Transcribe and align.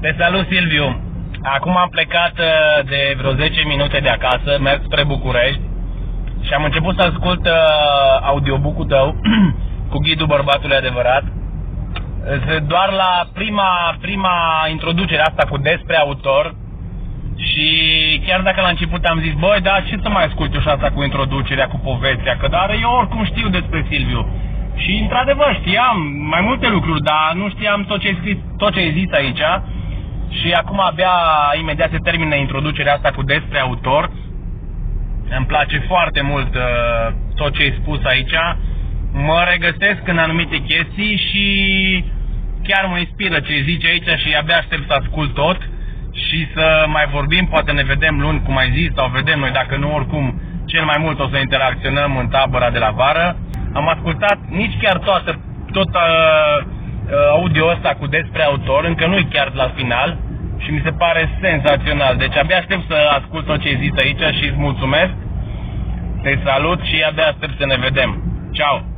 Te 0.00 0.14
salut, 0.18 0.46
Silviu. 0.50 1.00
Acum 1.42 1.76
am 1.76 1.88
plecat 1.88 2.32
uh, 2.38 2.88
de 2.88 3.14
vreo 3.16 3.32
10 3.32 3.62
minute 3.66 3.98
de 4.00 4.08
acasă, 4.08 4.58
merg 4.60 4.80
spre 4.84 5.04
București 5.04 5.60
și 6.46 6.52
am 6.52 6.64
început 6.64 6.94
să 6.96 7.02
ascult 7.02 7.46
uh, 7.46 7.52
audiobook-ul 8.22 8.84
tău 8.84 9.20
cu 9.90 9.98
ghidul 9.98 10.26
bărbatului 10.26 10.76
adevărat. 10.76 11.22
Uh, 11.22 12.56
Doar 12.66 12.92
la 12.92 13.28
prima, 13.32 13.96
prima 14.00 14.66
introducere 14.70 15.20
asta 15.20 15.46
cu 15.50 15.56
despre 15.56 15.96
autor 15.96 16.54
și 17.36 17.68
chiar 18.26 18.40
dacă 18.40 18.60
la 18.60 18.68
început 18.68 19.04
am 19.04 19.20
zis, 19.20 19.32
băi, 19.32 19.60
da, 19.62 19.80
ce 19.86 19.98
să 20.02 20.08
mai 20.08 20.24
ascult 20.24 20.54
eu 20.54 20.60
și 20.60 20.68
asta 20.68 20.90
cu 20.94 21.02
introducerea, 21.02 21.66
cu 21.68 21.78
povestea, 21.84 22.36
că 22.36 22.48
dar 22.50 22.70
eu 22.82 22.90
oricum 22.90 23.24
știu 23.24 23.48
despre 23.48 23.86
Silviu. 23.88 24.28
Și 24.76 24.98
într-adevăr 25.02 25.58
știam 25.60 25.96
mai 26.34 26.40
multe 26.40 26.68
lucruri, 26.68 27.02
dar 27.02 27.32
nu 27.34 27.48
știam 27.48 27.84
tot 27.84 28.00
ce 28.00 28.06
ai 28.06 28.16
scris, 28.20 28.36
tot 28.56 28.72
ce 28.72 28.78
ai 28.78 28.92
zis 28.92 29.12
aici. 29.12 29.42
Și 30.30 30.52
acum 30.52 30.80
abia 30.80 31.12
imediat 31.60 31.90
se 31.90 31.98
termină 31.98 32.34
introducerea 32.34 32.94
asta 32.94 33.10
cu 33.10 33.22
despre 33.22 33.58
autor. 33.58 34.10
Îmi 35.36 35.46
place 35.46 35.84
foarte 35.86 36.20
mult 36.20 36.54
uh, 36.54 37.14
tot 37.34 37.54
ce 37.54 37.62
ai 37.62 37.78
spus 37.80 38.04
aici. 38.04 38.34
Mă 39.12 39.44
regăsesc 39.50 40.08
în 40.08 40.18
anumite 40.18 40.56
chestii 40.56 41.16
și 41.30 41.44
chiar 42.62 42.86
mă 42.90 42.98
inspiră 42.98 43.40
ce 43.40 43.62
zici 43.64 43.84
aici 43.84 44.20
și 44.22 44.34
abia 44.40 44.56
aștept 44.56 44.86
să 44.86 44.92
ascult 44.92 45.34
tot 45.34 45.58
și 46.12 46.48
să 46.54 46.84
mai 46.86 47.06
vorbim, 47.10 47.46
poate 47.46 47.72
ne 47.72 47.82
vedem 47.82 48.20
luni, 48.20 48.42
cum 48.42 48.56
ai 48.56 48.70
zis, 48.70 48.90
sau 48.94 49.08
vedem 49.08 49.38
noi, 49.38 49.50
dacă 49.50 49.76
nu, 49.76 49.94
oricum, 49.94 50.40
cel 50.66 50.84
mai 50.84 50.96
mult 50.98 51.20
o 51.20 51.28
să 51.28 51.38
interacționăm 51.38 52.16
în 52.16 52.28
tabăra 52.28 52.70
de 52.70 52.78
la 52.78 52.90
vară. 52.90 53.36
Am 53.72 53.88
ascultat 53.88 54.38
nici 54.48 54.78
chiar 54.82 54.98
toată, 54.98 55.40
tot 55.72 55.88
uh, 55.94 56.02
uh, 56.60 57.12
audio 57.30 57.66
ăsta 57.66 57.96
cu 57.98 58.06
despre 58.06 58.42
autor, 58.42 58.84
încă 58.84 59.06
nu-i 59.06 59.28
chiar 59.30 59.52
la 59.54 59.72
final 59.74 60.18
și 60.58 60.70
mi 60.70 60.80
se 60.84 60.90
pare 60.90 61.38
senzațional. 61.40 62.16
Deci 62.16 62.36
abia 62.36 62.56
aștept 62.58 62.86
să 62.88 62.96
ascult 63.18 63.46
tot 63.46 63.60
ce 63.60 63.68
ai 63.68 63.80
zis 63.80 63.94
aici 64.02 64.36
și 64.36 64.48
îți 64.48 64.58
mulțumesc. 64.58 65.14
Te 66.22 66.38
salut 66.44 66.80
și 66.82 67.04
abia 67.08 67.26
aștept 67.26 67.58
să 67.58 67.66
ne 67.66 67.76
vedem. 67.76 68.10
Ciao! 68.52 68.97